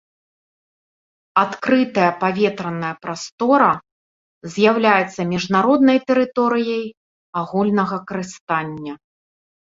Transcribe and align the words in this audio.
Адкрытая 1.41 2.07
паветраная 2.21 2.93
прастора 3.03 3.67
з'яўляецца 4.53 5.21
міжнароднай 5.33 5.97
тэрыторыяй 6.13 6.81
агульнага 7.43 7.97
карыстання. 8.13 8.93